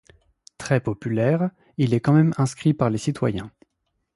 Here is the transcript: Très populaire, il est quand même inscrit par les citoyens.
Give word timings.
Très 0.57 0.79
populaire, 0.79 1.51
il 1.77 1.93
est 1.93 1.99
quand 1.99 2.13
même 2.13 2.33
inscrit 2.39 2.73
par 2.73 2.89
les 2.89 2.97
citoyens. 2.97 3.51